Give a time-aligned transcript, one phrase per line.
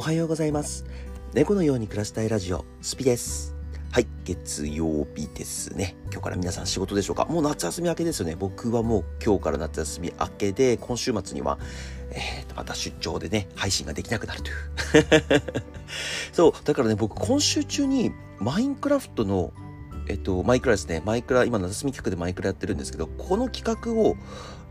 [0.00, 0.86] おはようございます。
[1.34, 3.54] 猫のように暮らしたいラジオスピです。
[3.92, 5.94] はい月曜日ですね。
[6.10, 7.26] 今日から皆さん仕事でしょうか？
[7.26, 8.34] もう夏休み明けですよね。
[8.34, 11.58] 僕はもう今日から夏休み明けで今週末には
[12.12, 14.56] えー、とまた出張でね配信ができなくなるという。
[16.32, 19.52] そうだからね僕今週中にマインクラフトの
[20.08, 21.02] えっと、マイクラですね。
[21.04, 24.16] マイクラ、今、夏休み企画でマイクラやってるんですけど、この企画を、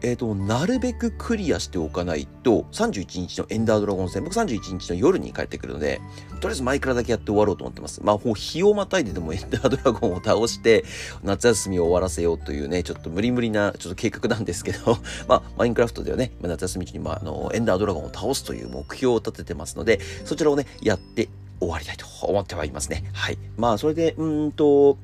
[0.02, 6.00] えっと、なるべくクリアしておかないと、31日のエンダードラゴン戦、僕31日の夜に帰ってくるので、
[6.40, 8.02] とりあえずマイクラだけやって終わろうと思ってます。
[8.04, 10.86] まあ、もう日をまたいででもエンダードラゴンを倒して、
[11.24, 14.98] 夏休みを終わらせようというね、ちょっと無理無理な、ちょっと計画なんですけど、
[15.28, 21.28] まあ、マインクラフトではね、夏休み中に、まあ、あの、エンダードラゴンを倒すという目標を立ててますので、そちらをね、やって
[21.60, 23.04] 終わりたいと思ってはいますね。
[23.14, 23.38] はい。
[23.58, 24.98] まあ、それで、うんと、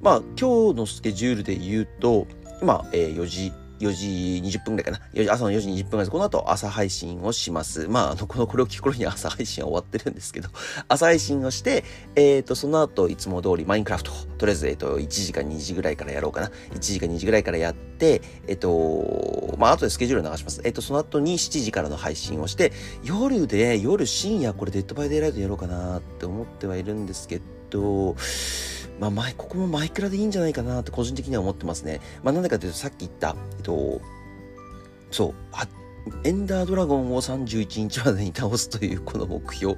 [0.00, 2.26] まあ、今日のスケジュールで言うと、
[2.62, 5.06] 今、えー、4時、4時20分ぐらいかな。
[5.14, 6.10] 4時朝の4時20分ぐらいです。
[6.10, 7.88] この後朝配信をします。
[7.88, 10.50] まあ、あの、この、これを聞く頃に朝配信は終わってるんですけど、
[10.88, 16.50] 朝配信をして、えっ、ー、と、その後、いつも通りマインクラフト、とりあえず、えっ、ー、と、1時か2時ぐらいからやろうかな。
[16.74, 20.60] 1時か2時ぐらいからやって、えっ、ー、と、まあ、後でスケジュール流します。
[20.64, 22.72] えっ、と、その後に7時からの配信をして、
[23.02, 28.16] 夜で、夜深夜、これデッドバイデイライトやろうかなって思ってはいるんですけど、
[29.00, 32.00] まあ、前、ここもマイクラでいいんじゃないかなって個人的には思ってますね。
[32.22, 34.00] まあ、なんでかというと、さっき言った、えっと、
[35.10, 35.34] そう、
[36.24, 39.76] エンダードラゴンを31日までに倒すというこの目標。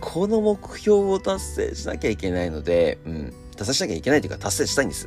[0.00, 3.34] この目標を達成しなきゃいけないので、うん。
[3.60, 5.06] 達成しなきゃいけないというか達成したいんです。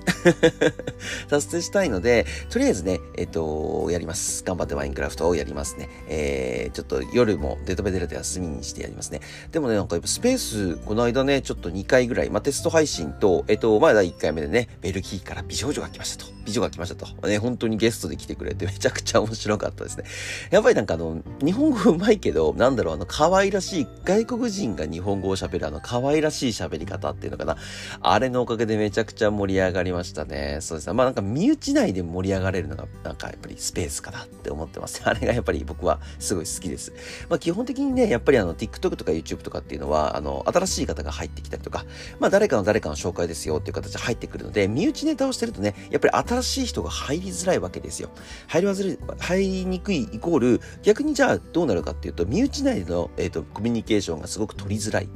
[1.28, 4.44] 達成したいので、とりあえずね、えっ、と、やります。
[4.44, 5.90] 頑張ってマインクラフトをやりますね。
[6.08, 9.22] えー、ちょっと夜もデートベデルで休みにしてやりますね。
[9.52, 16.32] でもね、なんかやっぱスペース、この間ね、ちょっと2回ぐらい、まあ、テスト配信と、えっ、と、まだ1回目でね、ベルギーから美少女が来ましたと。
[16.46, 17.28] 美女が来ましたと。
[17.28, 20.04] ね、本当にゲストで来てくれてめちゃくちゃ面白かったですね。
[20.52, 27.58] やっぱりなんかあの、日本語うまいけど、なんだろう、あの、可愛らしい、外国人が日本語を喋るあの、可愛らしい喋り方っていうのかな。
[28.02, 30.58] あれのおかげでめちゃくちゃ盛り上がりましたね。
[30.60, 30.94] そうですね。
[30.94, 35.02] まあなんか身内内で盛り上がれるのが、なんかやっぱりスペースかなって思ってます。
[35.08, 36.92] あれがやっぱり僕はすごい好きです。
[37.30, 41.86] まあ基本的にね、やっぱりあの TikTok とか YouTube とかっていうのは、あの、新しい方が入ってきたりとか、
[42.20, 48.10] まあ誰かの誰かの紹介ですよっていう形で入ってくるので、身内ネタをしてるとね、やっぱり新しい人が入りづらいわけですよ。
[48.48, 55.10] 入りづらい、入りにくいイコール、逆にじゃあどうなるかっていうと、身内内での、えっ、ー、と、コミュニケーションがすごく取りづらい。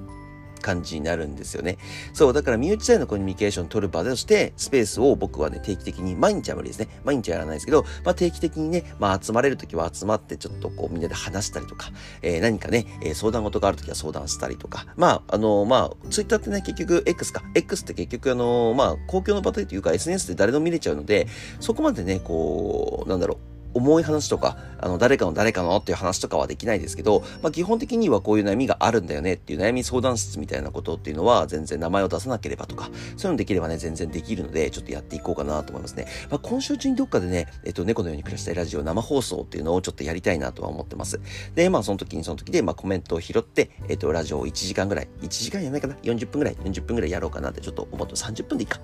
[0.59, 1.77] 感じになるんですよね。
[2.13, 6.87] そう、だから身内でのコミュニケーションを取る場として、スペースを僕はね、定期的に、毎日は無理ですね。
[7.03, 11.91] 毎日はやらないですけど、まあ定期的にね、まあ集まれるときは集まって、ちょっとこうみんなで話したりとか、
[12.21, 17.43] えー、何かね、えー、相談事があるときは相談したりとか、まあ、あのー、まあ、ツイッターってね、結局 X か。
[17.55, 21.27] X って結局あのまあ、公共の場というか SNS で誰でも見れちゃうので、
[21.59, 36.05] そこまでね、こう、なんだろう、重い話とか、あの、誰かの誰かのっていう話とかはできないですけど、まあ、基本的にはこういう悩みがあるんだよねっていう悩み相談室みたいなことっていうのは、全然名前を出さなければとか、そういうのできればね、全然できるので、ちょっとやっていこうかなと思いますね。
[36.29, 41.19] まあ、今週中にどっかでね、えっと、猫のように暮らしたいラジオ生放送っていうのをちょっとやりたいなとは思ってます。
[41.55, 48.79] で、まあ、その時にその時で、まあ、コメントを拾って、えっと、ラジオを1時間ぐらい、1時間やないかな ?40 分ぐらい、40分ぐらいやろうかなってちょっと思って、30分でいいか。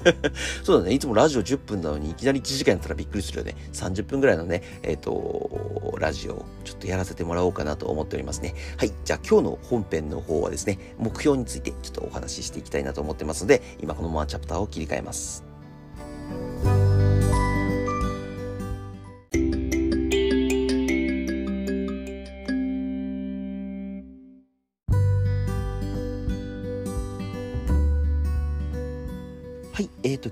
[0.64, 3.54] そうだね、いつもラジオ10分なのにいきなり1時間やったらびっくりするよね。
[3.72, 8.54] 30分ぐらいのね、えっと、と、ラジオをちょっとやらせてもらおうかなと思っておりますね。
[8.78, 8.92] はい。
[9.04, 15.51] じゃあ今日の本編の方はですね、目標についてちょっとお話ししていきたいなと思ってますので、今このままチャプターを切り替えます。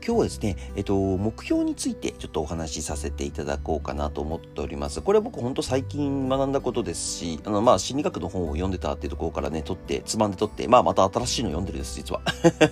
[0.04, 5.02] 今日はですね、えっ、と、目標についてちょっとお話しさせていただこうかなと思っております。
[5.02, 12.22] これは僕本当最近学んだことですし、あの、まあ、心理学の本を読んでたっていうところからね、取って、つまんで取って、まあ、また新しいの読んでるんです、実は。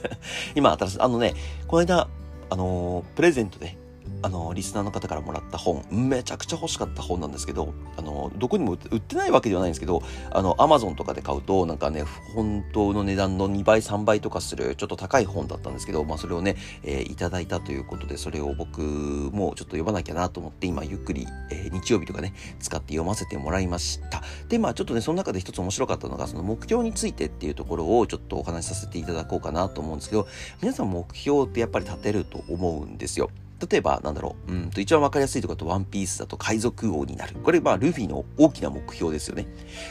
[0.56, 1.34] 今、新しい、あのね、
[1.66, 2.08] この間、
[2.50, 3.76] あのプレゼントで、
[4.22, 24.22] あの、リスナーの方からもらった本、めちゃくちゃ欲しかった本なんですけど、あの、どこにも売ってないわけではないんですけど、あの、アマゾンとかで買うと、なんかね、本当の値段の2倍、3倍とかする、ちょっと高い本だったんですけど、まあ、それをね、えー、いただいたということで、それを僕もちょっと読まなきゃなと思って、今、ゆっくり、えー、日曜日とかね、使って読ませてもらいました。
[24.48, 30.26] で、まあ、ちょっとね、その中で一つ面白かったのが、その目標についてっていうところをちょっとお話しさせていただこうかなと思うんですけど、
[30.60, 33.30] 皆さん目標ってやっぱり立てると思うんですよ。
[33.70, 37.34] 例えば、なんだろう、うんと、一番わかりやすいところと、ワンピースだと海賊王になる。
[37.42, 39.46] これ、まあ、ルフィの大きな目標ですよね。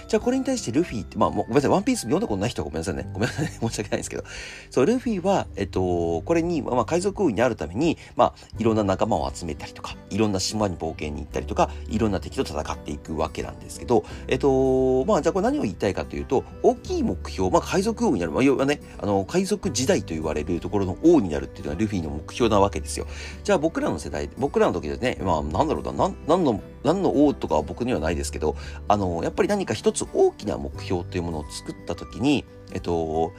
[0.08, 3.10] じゃあ、これに対してルフィって、まあ、ごめんなさい、ワンピース読んだことない人はごめんなさいね。
[3.14, 4.24] ごめんなさい、ね、申し訳ないんですけど。
[4.70, 23.08] そう、ルフィは、えっと、これに、まあ、海賊王になるために、まあ、いろんな仲間を集めたりとか、いろんな島に冒険に行ったりとか、いろんな敵と戦っていくわけなんですけど、えっと、まあ、じゃあ、これ何を言いたいかというと、大きい目標、まあ、海賊王になる、まあ、要はね、あの、海賊時代と言われるところの王になるっていうのはルフィの目標なわけですよ。
[23.44, 28.56] じゃあ、僕らの世代、僕らの時ですね、まあ、なんだろうな、何の、何の王とかは僕にはないですけど、
[28.88, 33.34] あの、やっぱり何か一つ大きな目標というものを作った時に、えっと、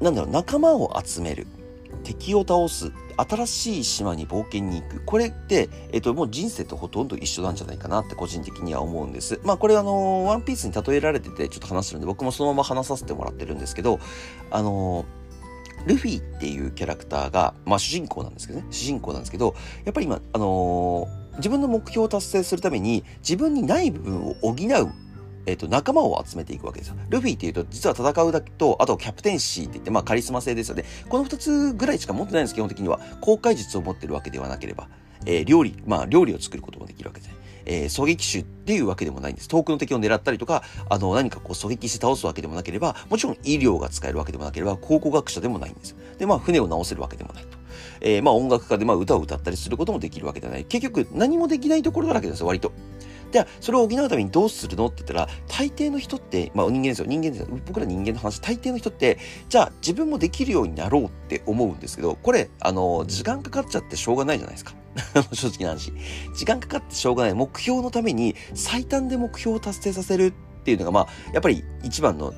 [0.00, 1.46] なんだろう、仲間を集める。
[2.04, 2.92] 敵を倒す。
[3.16, 5.02] 新しい島に冒険に行く。
[5.04, 9.40] これって、えっと、もう人生とほとんど一緒なんじゃないかなって個人的には思うんです。
[9.44, 13.98] まあこれあの、ワンピースに例えられててちょっと話してるんで、僕もそのまま話させてもらってるんですけど、
[14.50, 15.04] あの
[15.86, 19.54] ルフィっていうキャラクターが、まあ主人公なんですけどね、主人公なんですけど、
[19.84, 24.56] やっぱり今、あのー、自分の目標を達成するために、自分にない部分を補う
[25.46, 26.96] えっ、ー、と、仲間を集めていくわけですよ。
[27.08, 30.84] ルフィっていうと、実は戦うだけと、あとキャプテンシーって言って、まあカリスマ性ですよね。
[31.08, 33.00] この二つぐらいしか持ってないんです、基本的には。
[33.20, 34.88] 公開術を持ってるわけではなければ。
[35.26, 36.79] えー、料理、まあ料理を作ること
[37.70, 39.46] えー、狙撃手っていうわけでもないんです。
[39.46, 45.94] 遠くの敵を狙ったりとか、あの、何かこう狙撃して倒すわけでもなければ、もちろん医療が使えるわけでもなければ、考古学者でもないんです。
[46.18, 47.58] で、まあ船を直せるわけでもないと。
[48.00, 50.64] えー、まあ音楽家でまあ歌を歌ったりすることもできるわけではない。
[50.64, 52.72] 結局何もできないところだらけですよ、割と。
[53.30, 57.06] じゃあ、それを補うためにどうするのって言ったら、大抵の人って、まあ人間ですよ。
[57.06, 57.48] 人間ですよ。
[57.66, 59.18] 僕ら人間の話、大抵の人って、
[59.48, 64.74] じゃあ自分もできるようになろうって思うんですけど、これ、あの、時間かかっちゃってしょうがないじゃないですか。
[65.32, 65.92] 正直な話。
[66.36, 67.34] 時間かかってしょうがない。
[67.34, 72.34] 目標のために最短で目標を達成させるっていうのが、まあ、やっぱり一番の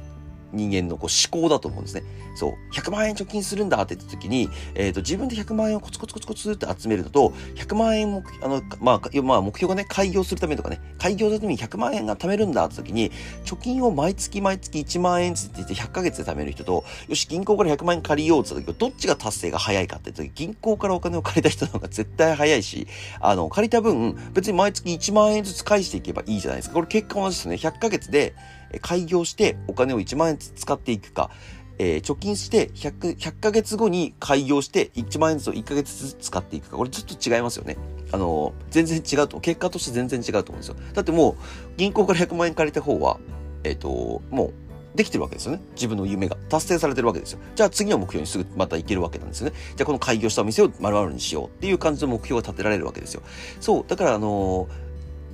[0.52, 2.02] 人間のこう思考だと思うんですね。
[2.34, 2.74] そう。
[2.74, 13.10] 100万円貯金するんだって言った時に、えっ、ー、と、自分で100万円をコツコツコツコツって集めるのと、100万円も、あの、まあ、まあ、目標がね、開業するためとかね、開業するために100万円が貯めるんだって時に、
[13.44, 22.86] 貯金を毎月毎月1万円つって言って100ヶ月で貯める人と、よし、銀行から100万円借りようって言った時どっちが達成が早いかって言った時、銀行からお金を借りた人の方が絶対早いし、
[23.20, 26.74] あの、借りた分、別に毎月1万円ずつ返していけばいいじゃないですか。
[26.74, 27.56] これ結果同じですね。
[27.56, 28.34] 100ヶ月で、
[28.80, 31.30] 開業してお金を1万円使っていくか、
[31.78, 37.76] えー、貯金して100、100ヶ月後に開業して1万円ずつを1ヶ月ずつ使っていくか、これちょっと違いますよね。
[38.12, 40.76] あの、全然違うと、結果として全然違うと思うんですよ。
[40.92, 41.36] だってもう、
[41.76, 43.18] 銀行から100万円借りた方は、
[43.64, 44.52] えっ、ー、と、もう、
[44.94, 45.62] できてるわけですよね。
[45.74, 46.36] 自分の夢が。
[46.48, 47.38] 達成されてるわけですよ。
[47.54, 49.56] じゃあ次の目標にすぐまた行けるわけなんですよね。
[49.74, 53.22] じゃあこの開業したお店を丸々にしようっていう感じの目標が立てられるわけですよ。
[53.60, 53.84] そう。
[53.88, 54.68] だからあの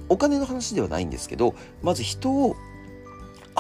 [0.09, 2.57] お金の話ではないんですけど、まず人を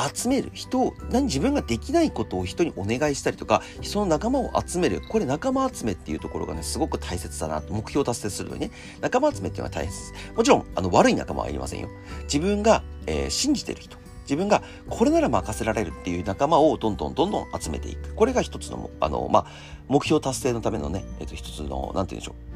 [0.06, 0.50] 集める。
[0.52, 5.00] 人を何自分ができないことを人にお願いしたりとかその仲間を集める。
[5.08, 7.72] これ仲間集めっていうところがねすごく大切だなと。
[7.72, 8.70] 目標達成するのにね。
[9.00, 10.32] 仲間集めっていうのは大切です。
[10.36, 11.88] もちろんあの悪い仲間はいりませんよ。
[12.24, 13.96] 自分が、えー、信じてる人。
[14.28, 18.14] 自分がこれなら任せられるっていう仲間をどんどんどんどん集めていく。
[18.14, 19.46] これが一つの、あの、まあ、
[19.88, 22.47] 目標達成のためのね、えっ、と、一つの、なんて言うんでしょう。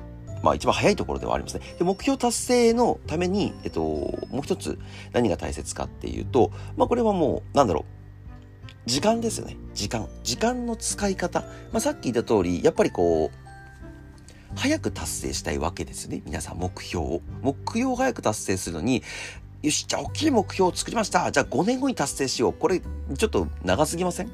[0.42, 1.64] まあ一番早いところではありますね。
[1.78, 4.78] で目標達成のために、えっと、もう一つ
[5.12, 7.84] 何が大切かっていうと、まあこれはもう、なんだろう。
[8.84, 9.56] 時間ですよね。
[9.74, 10.08] 時間。
[10.24, 11.40] 時間の使い方。
[11.72, 13.36] まあさっき言った通り、やっぱりこう、
[14.54, 16.22] 早く達成したいわけですね。
[16.26, 17.20] 皆さん目標を。
[17.40, 19.02] 目標を早く達成するのに、
[19.62, 21.30] よし、じゃあ大きい目標を作りました。
[21.30, 22.52] じゃあ5年後に達成しよう。
[22.52, 24.30] これ、ちょっと長すぎません？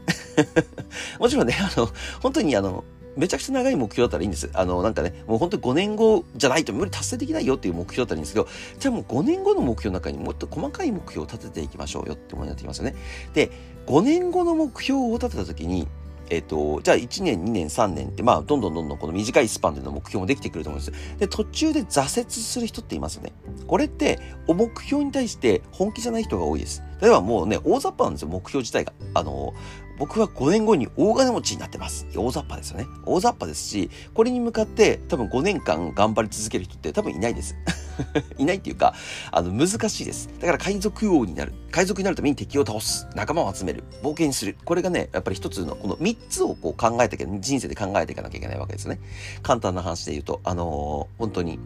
[1.21, 1.89] もちろんね、あの、
[2.23, 2.85] 本当にあの、
[3.19, 4.49] めちゃくちゃ長い目標だったらいいんです。
[4.55, 8.47] あの、なんかね、もう本当に5年後じゃないと無理達成できないよっていう目標だったらいいんですけど、
[8.79, 12.95] じゃあもう5年後の目標の中にもっと細かい目標を立てていきましょうよってものになってきますよね。
[13.35, 13.51] で、
[13.87, 15.89] 5年後の目標を立てた時に、
[16.31, 21.19] えっ、ー、と、じゃあ1年、2年、3年って、まあ、どんどんどんどんこの短いスパンでの目標もできてくると思うんです。
[21.19, 23.33] で、途中で挫折する人っていますよね。
[23.67, 26.83] これって、お目標に対して本気じゃない人が多いです。
[27.01, 28.93] 例えばもうね、大雑把なんですよ、目標自体が。
[29.15, 29.55] あの、
[29.99, 32.07] 僕は5年後に大金持ちになってます。
[32.17, 32.87] 大雑把ですよね。
[33.05, 37.57] 大雑把ですし、これに向かって多分5年間頑張り続ける人って多分いないです。
[38.39, 38.95] いないっていうか、
[39.33, 40.29] あの、難しいです。
[40.39, 41.53] だから海賊王になる。
[41.71, 43.09] 海賊になるために敵を倒す。
[43.15, 43.85] 仲間を集める。
[44.03, 44.57] 冒険する。
[44.65, 49.01] これがね、やっぱり一つの、この3つをこう考えていけ人生で考えていかなきゃいけないわけですね。
[49.43, 51.59] 簡単な話で言うと、あのー、本当に、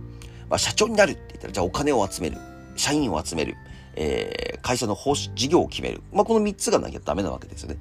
[0.49, 2.39] まあ、社長になるって言ったら、じゃあお金を集める。
[2.77, 3.57] 社員を集める。
[3.95, 6.03] えー、会社の方針、事業を決める。
[6.13, 7.77] まあ、この3つがなきゃダメなわけですよね。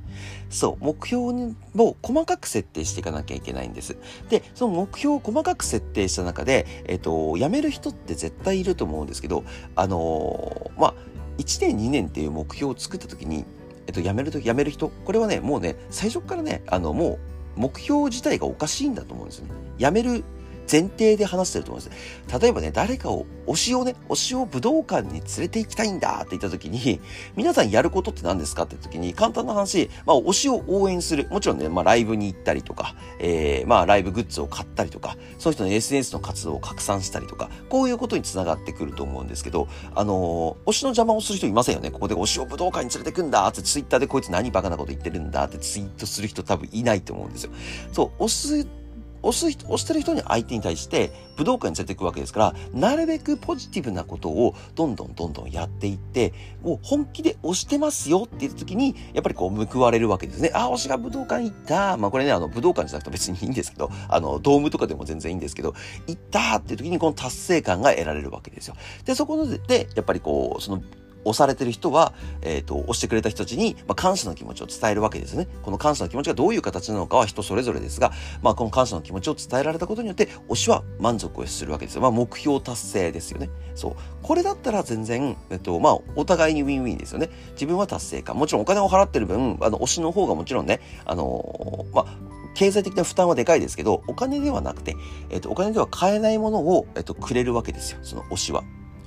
[0.50, 3.98] そう、目標を細かく設定していかなきゃいけないんです。
[4.30, 9.44] で、その目標を細かく設定した中で、えっ、ー、と、辞める人って絶対いると思うんですけど、
[9.76, 10.94] あのー、まあ、
[11.38, 13.46] 1年2年っていう目標を作った時に、
[13.88, 17.20] えっ、と、辞めるとき、辞める人、これはね、もうね、最初からね、あの、もう、
[17.56, 19.54] 目標自体がおかしいんだと思うんですよね。
[19.78, 20.24] 辞める
[20.72, 22.40] 前提で話してると思うんです。
[22.40, 27.02] 例えばね、誰かを、推しをね、推しを武道館に連れて行きたいんだって言った時に、
[27.36, 31.28] 皆さんやることって何ですかって時に、簡単な話、まあ、推しを応援する。
[31.30, 41.92] もちろんね、まあ、ライブに行ったりとか、えー、まあ、ライブグッズを買ったりとか、その人の SNS の活動を拡散したりとか、こういうことにつながってくると思うんですけど、あのー、推しの邪魔をする人いませんよね。
[41.92, 47.52] ここで推しを武道館に連れてくんだってツイッターでこいつ何バカなこと言ってるんだってツイートする人多分いないと思うんですよ。
[47.92, 48.30] そう、推
[48.64, 48.81] す
[49.24, 60.52] 押す人、押してる人に相手に対して武道館に連れていくわけですから、なるべくポジティブなことをどんどんどんどんやっていって、もう本気で押してますよって言った時に、やっぱりこう報われるわけですね。
[60.54, 61.98] あ、推しが武道館行った。
[61.98, 65.74] まあこれね、あの武道館じゃなくて別にいいんですけど、あの、ドームとかでも全然いいんですけど、
[66.08, 68.76] 行ったっていう時にこの達成感が得られるわけですよ。
[69.06, 70.84] で、そこで、やっぱりこう、その
[71.26, 75.48] 押されてる人は、えっ、ー、と、押してくれた人たちに、まあ、感謝の気持ちを伝えるわけですね。
[75.64, 78.12] この感謝の気持ちがどういう形なのかは人それぞれですが、
[78.42, 82.02] まあ、この感謝の気持ちを伝えられたことによって、推しは満足をするわけですよ。
[82.02, 83.50] まあ、目標達成ですよね。
[83.76, 83.96] そう。
[84.22, 87.30] これだったら全然、えっと、まあ、お互いにウィンウィンですよね。
[87.54, 88.38] 自分は達成感。
[88.38, 94.96] もちろんお金を払ってる分、あの、推しの方がもちろんね、あのー、まあ、経済的な負担はでかいですけど、お金ではなくて、
[95.30, 98.00] えっと、お金では買えないものを、えっと、くれるわけですよ。
[98.02, 98.64] その推しは。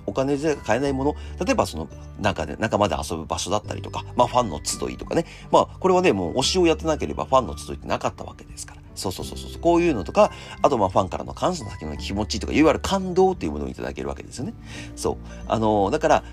[0.06, 1.88] お金じゃ買えないもの、例えばその
[2.20, 5.25] 中で、仲間で遊ぶ場所だったりとか、まあファンの集いとかね。
[5.50, 8.80] まあこれはね、もう推しをやってなければファンの集いってなかったわけですから。
[8.94, 9.61] そうそうそうそう。
[9.61, 10.30] こういうのとか、
[10.62, 14.54] あとまあファンからの感謝の先の気持ちとか、いわゆる感動っていうものをいただけるわけですよね。
[14.96, 15.16] そう。
[15.49, 16.25] あのー、だから、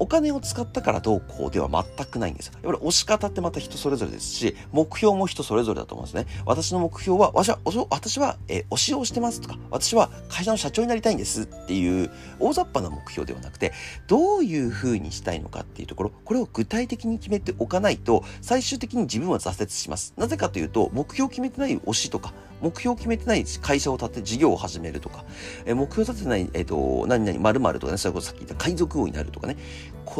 [0.00, 2.54] お金を使ったからどうこうでは全くないんですよ。
[2.54, 6.26] やっぱり押し方ってまた人それぞれですし、目標も人それぞれだと思うんですね。
[6.46, 7.58] 私の目標は、私は、
[7.90, 13.72] 私は、えー、推しをしてますとか、私は会社の社長になりたいんですっていう大雑把な目標ではなくて、
[14.06, 20.14] どういう風にしたいのかっていうところ、これを具体的に決めておかないと、最終的に自分は挫折します。
[20.16, 25.24] なぜかというと、目標を決めてない推しとか、目標を決めてない会社を立て、事業を始めるとか、
[25.64, 29.56] え目標を立てない、えっ、ー、と、何々、〇〇とかね、それこそさっき言った海賊王になるとかね、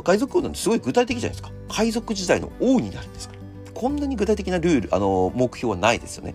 [0.05, 1.53] 海賊王なんてすごい具体的じゃないですか。
[1.69, 3.41] 海賊時代の王になるんですから。
[3.73, 6.35] こんなに具体的なルール、あの、目標はないですよね。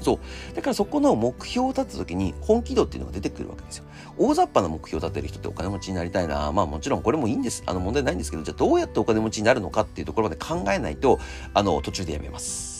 [0.00, 0.54] そう。
[0.54, 3.84] だからそこの目標を立つときに本気度っていうのが出てくるわけですよ。
[4.16, 6.52] 大雑把な目標を立てる人ってお金持ちになりたいな。
[6.52, 7.62] まあもちろんこれもいいんです。
[7.66, 11.18] あの問題ないんですけど、じゃあどうやってお金持ちになるのかっていうところまで考えないと、
[11.54, 12.77] あの、途中でやめます。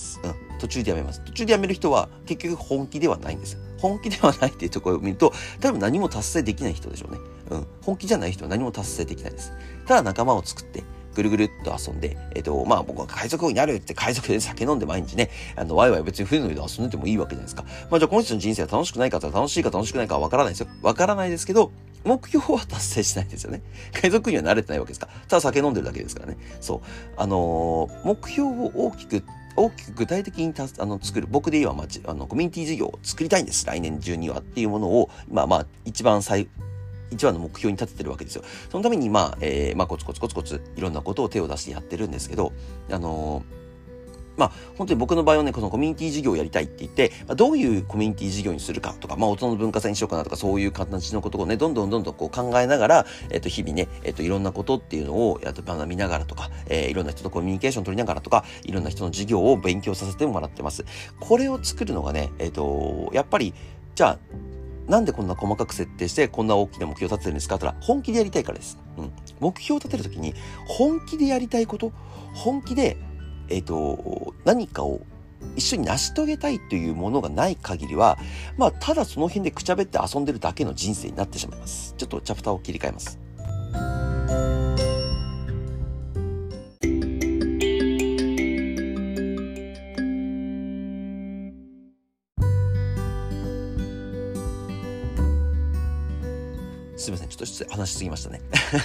[0.58, 1.20] 途中でやめます。
[1.24, 7.18] 途中でやめる人は結局本気ではないんです本気ではないっていうところを見ると、多分何も達成できない人でしょうね。
[7.50, 7.66] うん。
[7.82, 9.52] 本気じゃない人は何も達成できないです。
[9.86, 10.82] ただ仲間を作って、
[11.14, 17.64] ぐるぐるっと遊んで、えっ、ー、と、まあ僕は海賊王になるって海賊で酒飲んで毎日ね、あの、ワイワイ別に船の上で遊んでてもいいわけじゃないですか。
[17.90, 20.68] まあじゃあこの人の人生は楽しくないか楽しいか楽しくないかはわからないですよ。
[20.82, 21.72] わからないですけど、
[22.04, 23.62] 目標は達成しないですよね。
[23.92, 25.12] 海賊には慣れてないわけですから。
[25.28, 26.38] ただ酒飲んでるだけですからね。
[26.60, 26.80] そう。
[27.16, 29.24] あのー、目標を大きく
[29.58, 36.48] 大きく具体的にたあの作る、僕で言えば、まあ、あのコミュニティ事業を作りたいんです、来年中にはっていうものを、まあまあ、一番最、
[37.10, 38.42] 一番の目標に立ててるわけですよ。
[38.70, 42.52] そのために、まあ、えー、まあ、コツコツコツコツ、いろんなことを手を出してやってるんですけど、
[42.90, 43.57] あのー
[44.38, 60.84] まあ、本当に僕の場合はね、このコミュニティ事業をやりたいって言って、まあ、どういうコミュニティ事業にするかとか、まあ、大人の文化祭にしようかなとか、そういう形のことをね、どんどんどんどんこう考えながら、えっ、と、日々ね、えっ、と、いろんなことっていうのを、やっと学びながらとか、えー、いろんな人とコミュニケーション取りながらとか、いろんな人の事業を勉強させてもらってます。
[61.18, 63.52] これを作るのがね、えっ、と、やっぱり、
[63.96, 64.18] じゃあ、
[64.88, 68.78] なんでこんな細かく設定してこんな大きな目標を立ててるんですかって言ったら本気でやりたいからです。
[68.96, 69.12] うん。
[69.38, 70.34] 目標を立てるときに
[70.66, 71.92] 本気でやりたいこと、
[72.34, 72.96] 本気で
[73.48, 75.00] えっ、ー、と、何かを
[75.56, 78.18] 一緒に成し遂げたいというものがない限りは、
[78.56, 81.94] まあ、ただその辺でくちゃべって遊んでるだけの人生になってしまいます。
[81.96, 83.18] ちょっとチャプターを切り替えます。
[96.96, 97.28] すみません。
[97.28, 98.40] ちょっと話しすぎましたね。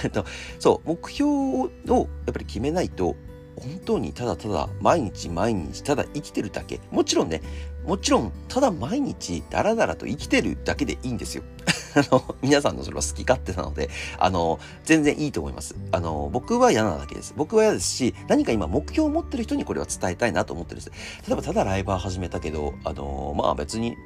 [0.58, 3.16] そう、目標をやっぱり決めないと、
[3.60, 6.80] 本当にただただ毎日毎日ただ生きてるだけ。
[6.90, 7.42] もちろんね、
[7.86, 11.44] もちろんただ毎日ダラダラと生きてるだけでいいんですよ。
[11.94, 15.76] あの、皆さんのそれは好き勝手なので、あの、全然いいと思います。
[15.92, 17.34] あの、僕は嫌なだけです。
[17.36, 20.90] 僕は嫌ですし、何か今目標を持ってる人にこれは伝えたいなと思ってるんです。
[21.26, 23.96] 例えばただライバー始めたけど、あの、まあ別に、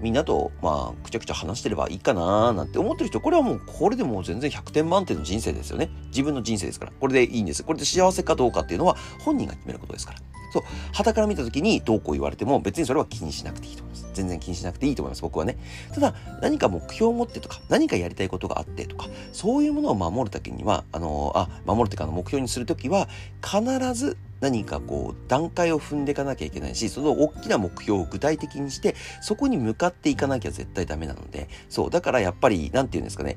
[0.00, 5.90] みんなと、まあ、くちゃくちゃ話してればいいかなーなんて思ってる人、これはもう、これでもう全然100点満点の人生ですよね。
[6.08, 6.92] 自分の人生ですから。
[6.98, 7.64] これでいいんです。
[7.64, 10.18] これで幸せかどうかっていうのは、本人が決めることですから。
[10.52, 10.62] そう。
[10.92, 14.08] 旗から見た時にどうこう言われても、別にそれは気にしなくていいと思います。
[14.14, 15.58] 全然気にしなくていいと思います、僕はね。
[15.92, 23.08] ただ、何か目標を持ってとか、何かやりたいことがあってとか、そういうものを守るためには、あの、あ、守るというか、目標にするときは、
[23.42, 33.36] 必ず何かこう段階を踏んでいかなきゃいけないしその大きな目標を具体的にしてそこに向かっていかなきゃ絶対ダメなのでそうだからやっぱり何て言うんですかね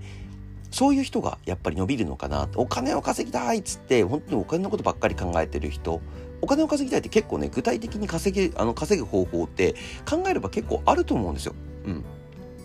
[0.72, 6.02] そういう人がやっぱり伸びるのかなお金を稼ぎたいっつって本当にお金のことばっかり考えてる人
[6.42, 9.76] お金を稼ぎたいって結構ね具体的に稼げあの稼ぐ方法って
[10.10, 11.54] 考えれば結構あると思うんですよ。
[11.86, 12.04] うん、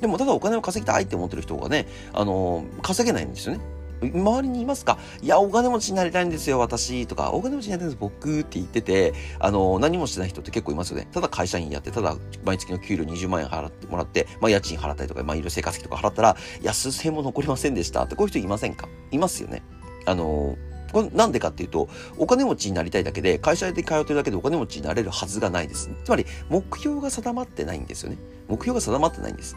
[0.00, 3.61] でもただお金を稼ぎたいって思ってる人がねあの稼げないんですよね。
[4.03, 4.99] 周りにいますか？
[5.23, 7.07] いや、お金持ちになりたいんですよ、私。
[7.07, 11.09] とか、お金持ちになりたいんです、僕って言ってて、あの、何もしてない人って結構いますよね。
[11.12, 18.88] ただ会社員やって、ただ毎月の給料20万円払ってもらって、まあ家賃払ったりとか、まあいろいろ生活費とか払ったら、いや、数千も残りませんでしたって、こういう人いませんか？
[19.11, 19.62] いますよね。
[20.05, 20.57] あの、
[20.93, 25.91] これなんでかっていうと、お金持ちになりたいだけで、会社で通ってるだけでお金持ちになれるはずがないです。
[26.05, 28.19] つまり、目標が定まってないんですよね。
[28.49, 29.57] 目標が定まってないんです。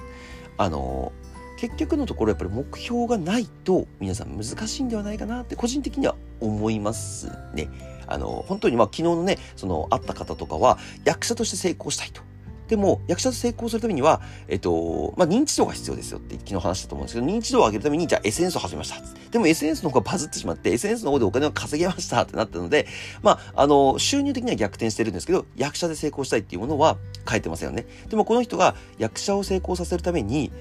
[0.58, 1.12] あの、
[1.60, 7.70] 結局のところやっぱり目標がないと皆さん難しいんではないかなって個人的には思いますね。
[8.08, 12.22] あの、本当にまあ昨日のね、その会った方とかは役者として成功したいと。
[12.70, 19.02] でも、役者と成功するためには、えっと、まあ、認知度が必要ですよって昨日話したと思うんですけど、認知度を上げるために、じゃあ SNS を始めました。
[19.32, 22.88] でも SNS の方がバズってしまって、SNS の方でお金を稼げましたってなったので、
[23.24, 26.98] まあ、あの、収入的には逆転してるんですけど、役者で成功したいっていうものは
[27.28, 27.88] 変えてませんよね。
[28.08, 30.52] でもこの人が役者を成功させるために、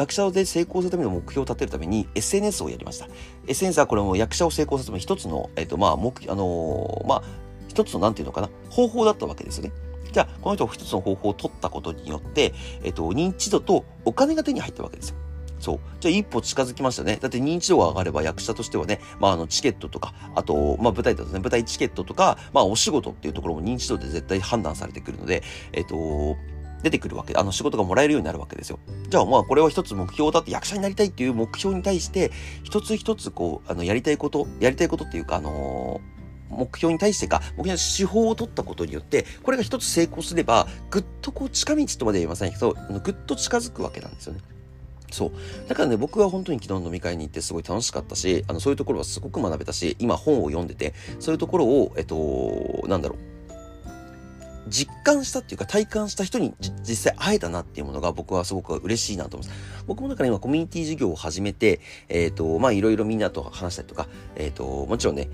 [0.00, 3.06] 役者で成功するための目標を立てるために SNS をやりました。
[3.46, 7.22] SNS はこれも役者を成功させるための一つの、えっ、と、まあ、目、あのー、まあ、
[7.68, 9.72] 一つの、なんていうのかな、方法だったわけですよね。
[10.10, 15.16] じゃあ、この人が一つの方法を取ったことによって、えっ、と、認知度とお金が手に入ったわけですよ。
[15.58, 15.80] そう。
[16.00, 17.18] じゃあ一歩近づきましたね。
[17.20, 25.42] だって認知度が上がれば役者としてはね、まああのチケットとか、あと、まあ舞台だとね、舞台チケットとか、まあお仕事っていうところも認知度で絶対判断されてくるので、
[25.72, 26.38] えっと、
[26.82, 28.78] 出てくるわけ、あの仕事がもらえるようになるわけですよ。
[29.08, 32.30] じゃあまあこれは一つ目標だって役者になりたいっていう目標に対して、
[32.62, 36.20] 一つ一つこう、あのやりたいこと、やりたいことっていうか、あのー
[36.50, 44.40] 目標に対してか、目標の手法を取ったことによって、これが一つ成功すれば、ぐっとこう近道とまでは言いませんけど、ぐっと近づくわけなんですよね。
[45.12, 45.32] そう。
[45.68, 53.18] だからね、僕は本当に昨日飲み会に行ってすごい楽しかったし、あの、そういうところはすごく学べたし、今本を読んでて、そういうところを、えっと、なんだろう、
[54.70, 59.84] 実感したっていうか体感した人に実際会えたなっていうものが僕はすごく嬉しいなと思います。
[59.86, 65.28] 僕もだから今コミュニティ事業を始めて、えっ、ー、と、まあいろいろみんなと話したりとか、えっ、ー、と、もちろんね、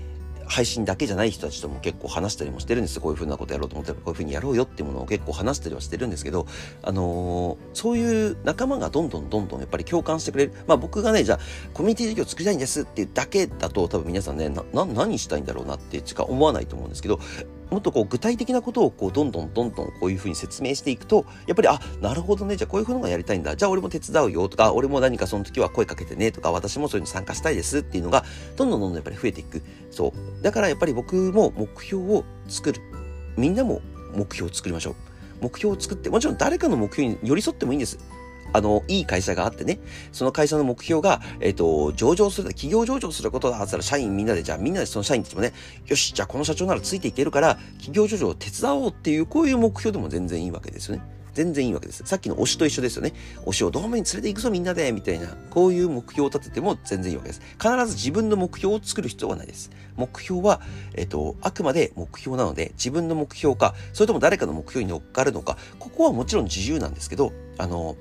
[0.47, 2.99] 配信だけじゃない人たちとも結構話したりもしてるんです。
[2.99, 6.47] こういうふうなことやろうと思ったらこういうふうにやろうよっていうものを結構話したりはしてるんですけど、
[6.83, 10.53] あのー、そういう仲間がどんどんどんどんやっぱり共感してくれる。
[10.65, 11.39] まあ僕がね、じゃあ
[11.73, 17.19] コミュニティ事業作りたいんですっていうだけだと多分皆さんね、な、何したいんだろうなってしか思わないと思うんですけど、
[17.69, 23.55] もっとこう具体的なことをこうどんどんどんどんこういうふうに説明していくと、やっぱり、あ、なるほどね、じゃあこういうふうのがやりたいんだ。
[23.55, 28.23] じゃあ俺も手伝うよとか、俺も何かその時は声かけてねとか、私もそういうの参加したいですっていうのが、
[28.55, 29.61] どんどんどんどんやっぱり増えていく。
[29.91, 30.43] そう。
[30.43, 32.81] だからやっぱり僕も目標を作る。
[33.35, 33.81] みんなも
[34.13, 34.95] 目標を作りましょう。
[35.41, 37.99] 目標を作って、もちろん誰かの目標に寄り添ってもいいんです。
[38.53, 39.79] あの、いい会社があってね、
[40.11, 45.53] その会社の目標が、えっ、ー、と、上場する、企業上場することだったら、社員みんなで、じゃあみんなでその社員たちもね、
[45.85, 51.17] よし、じゃあこの社長ならついていけるから、企業上場を手伝おうっていう、こういう目標でも全然いいわけですよね。
[51.37, 52.01] 全然いいわけです。
[52.03, 53.13] さっきの推しと一緒ですよね。
[53.45, 57.41] 推しをドームに連れて行くぞみんなでみたいな、こういう目標を立てても全然いいわけです。
[57.61, 59.69] 必ず自分の目標を作る必要はないです。
[59.95, 60.61] 目標は、
[60.95, 67.95] えっと、あくまで目標なので、自分の目標か、それとも誰かの目標に乗っかるのか、ここはもちろん自由なんですけど、あの、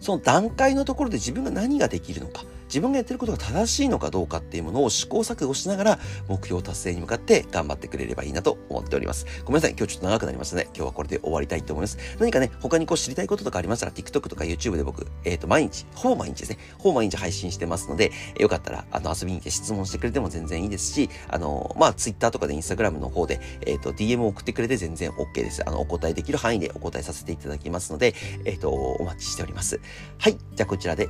[0.00, 5.98] その段階のところで自分が何ができるのか、自分がやってることが正しいのかどうかっていうものを試行錯誤しながら
[6.28, 9.26] 目標達成に向かって頑張ってくれればいいなと思っております。
[9.44, 9.74] ごめんなさい。
[9.76, 10.64] 今日ちょっと長くなりましたね。
[10.74, 11.98] 今日はこれで終わりたいと思います。
[12.18, 16.58] 何かね、他にこう知りたいこととかありましたら TikTok とか YouTube で僕、えっ、ー、と、毎日、ほぼ毎日ですね。
[16.78, 25.62] ほぼ毎日配信してますので、えー、よかったら、あの、遊びに来て質問してくれても全然いいですし、あの、まあ、Twitter とかで Instagram の方で、えっ、ー、と、DM を送ってくれて全然 OK です。
[25.66, 29.80] あの、お答えできる範囲でお答えさせていただきますので、えっ、と、お待ちしております。
[30.18, 30.36] はい。
[30.54, 31.08] じゃあこちらで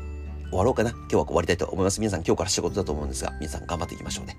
[0.51, 0.91] 終わろうかな。
[0.91, 2.01] 今日は終わりたいと思います。
[2.01, 4.37] 皆さん今日から仕事だと思うんですが、皆さん頑張っていきましょうね。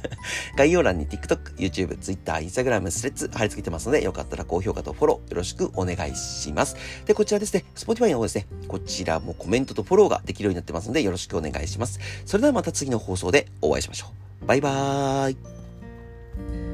[0.56, 6.76] 概要欄に TikTok、YouTube、Twitter、Instagram、スレッズ貼り付けてますので、よかったら高評価とフォローよろしくお願いします。
[7.06, 11.98] で、こちらですね、Spotify の方ですね、こちらもコメントとフォローができるようになってますので、よろしくお願いします。
[12.24, 14.06] それではまた次の放送でお会いしましょ
[14.42, 14.46] う。
[14.46, 16.65] バイバーイ。